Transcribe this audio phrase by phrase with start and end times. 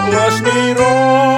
[0.00, 1.29] عمرش بیرون.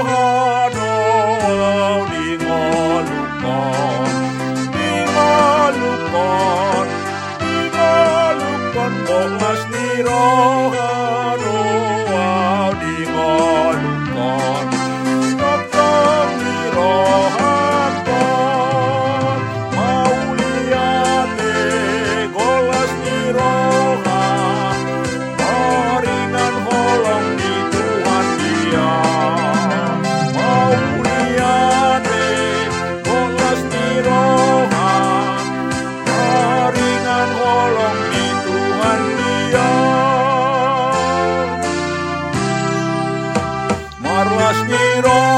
[44.72, 45.31] Pero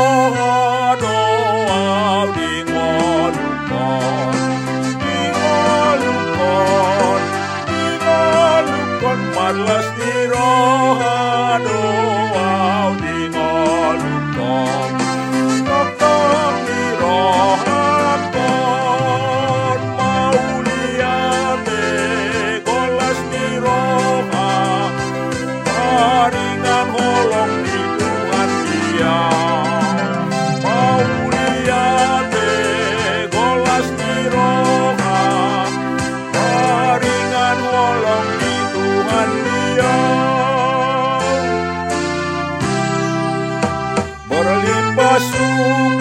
[45.14, 45.30] Berlimpah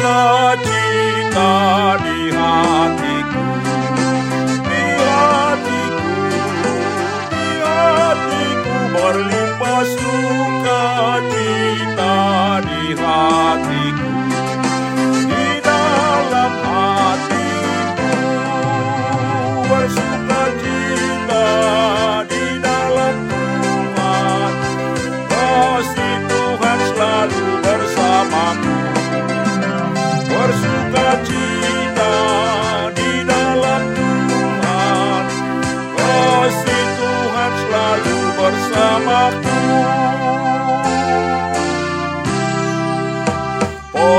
[0.02, 1.73] sukacita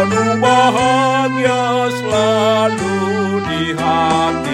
[0.05, 4.54] Bahagia selalu di hatiku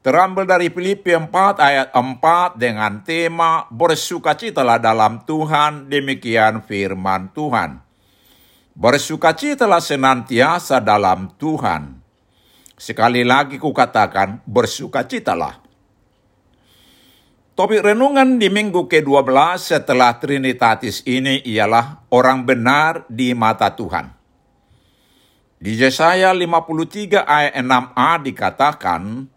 [0.00, 1.28] terambil dari Filipi 4
[1.60, 7.80] ayat 4 dengan tema bersukacitalah dalam Tuhan, demikian firman Tuhan.
[8.72, 12.00] Bersukacitalah senantiasa dalam Tuhan.
[12.80, 15.60] Sekali lagi kukatakan bersukacitalah.
[17.52, 24.16] Topik renungan di minggu ke-12 setelah Trinitatis ini ialah orang benar di mata Tuhan.
[25.60, 29.28] Di Yesaya 53 ayat 6a dikatakan,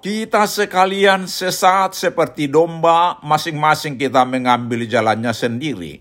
[0.00, 6.00] kita sekalian sesat seperti domba, masing-masing kita mengambil jalannya sendiri.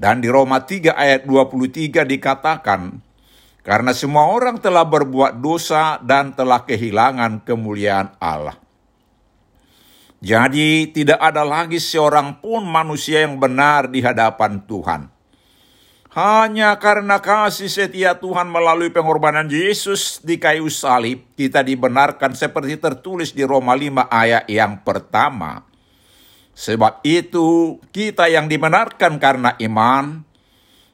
[0.00, 3.04] Dan di Roma 3 ayat 23 dikatakan,
[3.60, 8.56] karena semua orang telah berbuat dosa dan telah kehilangan kemuliaan Allah.
[10.20, 15.19] Jadi tidak ada lagi seorang pun manusia yang benar di hadapan Tuhan.
[16.10, 23.30] Hanya karena kasih setia Tuhan melalui pengorbanan Yesus di kayu salib, kita dibenarkan seperti tertulis
[23.30, 25.62] di Roma 5 ayat yang pertama.
[26.50, 30.26] Sebab itu, kita yang dibenarkan karena iman,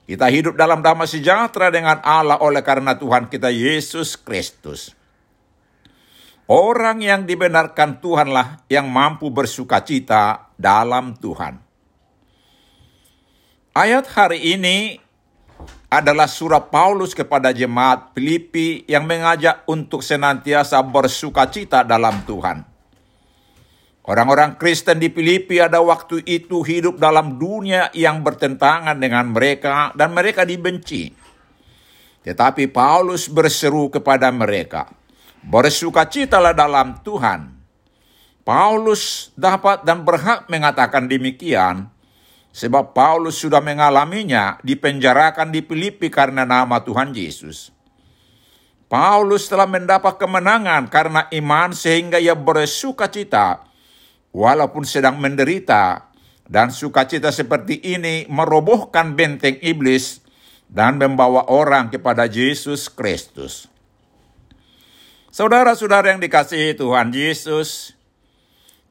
[0.05, 4.93] kita hidup dalam damai sejahtera dengan Allah oleh karena Tuhan kita Yesus Kristus.
[6.45, 11.59] Orang yang dibenarkan Tuhanlah yang mampu bersuka cita dalam Tuhan.
[13.75, 15.06] Ayat hari ini
[16.01, 22.63] adalah surat Paulus kepada jemaat Filipi yang mengajak untuk senantiasa bersuka cita dalam Tuhan.
[24.07, 30.15] Orang-orang Kristen di Filipi ada waktu itu hidup dalam dunia yang bertentangan dengan mereka dan
[30.15, 31.11] mereka dibenci.
[32.23, 34.87] Tetapi Paulus berseru kepada mereka,
[35.43, 37.55] bersukacitalah dalam Tuhan.
[38.47, 41.91] Paulus dapat dan berhak mengatakan demikian
[42.57, 47.69] Sebab Paulus sudah mengalaminya dipenjarakan di Filipi karena nama Tuhan Yesus.
[48.89, 53.67] Paulus telah mendapat kemenangan karena iman sehingga ia bersuka cita
[54.33, 56.09] walaupun sedang menderita
[56.49, 60.25] dan sukacita seperti ini merobohkan benteng iblis
[60.71, 63.69] dan membawa orang kepada Yesus Kristus.
[65.29, 67.96] Saudara-saudara yang dikasihi Tuhan Yesus,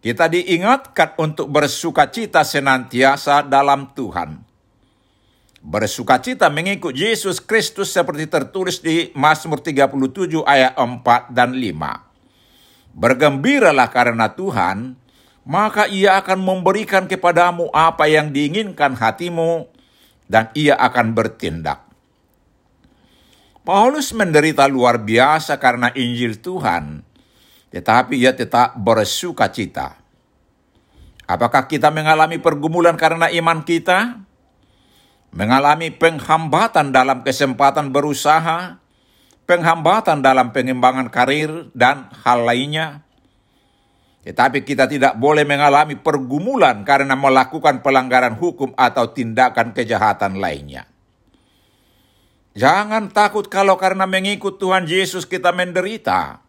[0.05, 4.37] kita diingatkan untuk bersuka cita senantiasa dalam Tuhan.
[5.65, 12.93] Bersuka cita mengikut Yesus Kristus seperti tertulis di Mazmur 37 ayat 4 dan 5.
[12.93, 14.93] Bergembiralah karena Tuhan,
[15.41, 19.65] maka ia akan memberikan kepadamu apa yang diinginkan hatimu,
[20.29, 21.81] dan ia akan bertindak.
[23.65, 27.01] Paulus menderita luar biasa karena Injil Tuhan,
[27.75, 29.99] tetapi ia tetap bersuka cita.
[31.27, 34.23] Apakah kita mengalami pergumulan karena iman kita?
[35.35, 38.79] Mengalami penghambatan dalam kesempatan berusaha,
[39.43, 43.03] penghambatan dalam pengembangan karir, dan hal lainnya?
[44.23, 50.87] Tetapi kita tidak boleh mengalami pergumulan karena melakukan pelanggaran hukum atau tindakan kejahatan lainnya.
[52.55, 56.45] Jangan takut kalau karena mengikut Tuhan Yesus kita menderita.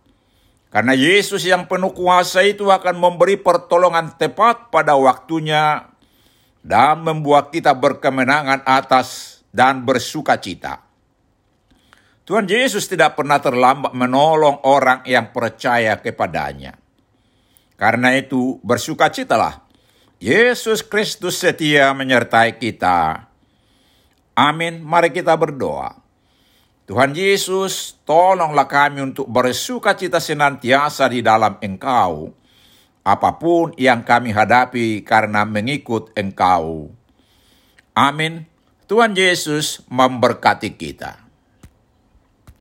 [0.76, 5.88] Karena Yesus yang penuh kuasa itu akan memberi pertolongan tepat pada waktunya
[6.60, 10.84] dan membuat kita berkemenangan atas dan bersuka cita.
[12.28, 16.76] Tuhan Yesus tidak pernah terlambat menolong orang yang percaya kepadanya.
[17.80, 19.64] Karena itu bersukacitalah.
[20.20, 23.32] Yesus Kristus setia menyertai kita.
[24.36, 24.84] Amin.
[24.84, 26.05] Mari kita berdoa.
[26.86, 32.30] Tuhan Yesus, tolonglah kami untuk bersuka cita senantiasa di dalam Engkau,
[33.02, 36.94] apa pun yang kami hadapi karena mengikut Engkau.
[37.90, 38.46] Amin.
[38.86, 41.25] Tuhan Yesus memberkati kita.